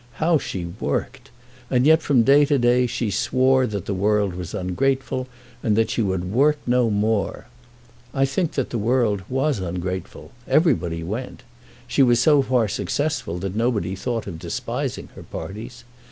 How 0.13 0.39
she 0.39 0.65
worked! 0.79 1.29
And 1.69 1.85
yet 1.85 2.01
from 2.01 2.23
day 2.23 2.43
to 2.45 2.57
day 2.57 2.87
she 2.87 3.11
swore 3.11 3.67
that 3.67 3.85
the 3.85 3.93
world 3.93 4.33
was 4.33 4.55
ungrateful, 4.55 5.27
and 5.61 5.75
that 5.75 5.91
she 5.91 6.01
would 6.01 6.31
work 6.31 6.57
no 6.65 6.89
more! 6.89 7.45
I 8.11 8.25
think 8.25 8.53
that 8.53 8.71
the 8.71 8.79
world 8.79 9.21
was 9.29 9.59
ungrateful. 9.59 10.31
Everybody 10.47 11.03
went. 11.03 11.43
She 11.85 12.01
was 12.01 12.19
so 12.19 12.41
far 12.41 12.67
successful 12.67 13.37
that 13.41 13.55
nobody 13.55 13.93
thought 13.95 14.25
of 14.25 14.39
despising 14.39 15.09
her 15.13 15.21
parties. 15.21 15.83